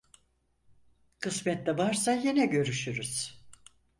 [1.19, 3.41] Kısmette varsa yine görüşürüz.